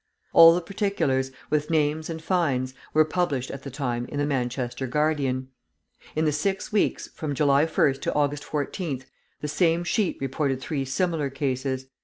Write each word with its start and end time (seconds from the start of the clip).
All 0.33 0.55
the 0.55 0.61
particulars, 0.61 1.31
with 1.51 1.69
names 1.69 2.09
and 2.09 2.19
fines, 2.23 2.73
were 2.91 3.05
published 3.05 3.51
at 3.51 3.61
the 3.61 3.69
time 3.69 4.07
in 4.07 4.17
the 4.17 4.25
Manchester 4.25 4.87
Guardian. 4.87 5.49
In 6.15 6.25
the 6.25 6.31
six 6.31 6.71
weeks, 6.71 7.07
from 7.09 7.35
July 7.35 7.67
1st 7.67 8.01
to 8.01 8.13
August 8.15 8.41
14th, 8.43 9.03
the 9.41 9.47
same 9.47 9.83
sheet 9.83 10.17
reported 10.19 10.59
three 10.59 10.85
similar 10.85 11.29
cases. 11.29 11.85